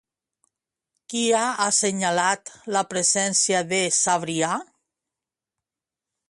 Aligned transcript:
Qui 1.13 1.19
ha 1.39 1.43
assenyalat 1.65 2.51
la 2.77 2.83
presència 2.95 3.61
de 3.75 3.83
Sabrià? 3.99 4.51